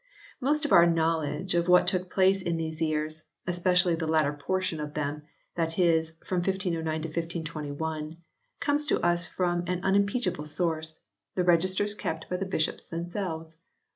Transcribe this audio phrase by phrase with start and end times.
[0.39, 4.79] Most of our knowledge of what took place in those years, especially the latter portion
[4.79, 5.21] of them,
[5.53, 8.17] that is, from 1509 to 1521,
[8.59, 11.01] comes to us from an unimpeachable source
[11.35, 13.57] the registers kept by the bishops themselves.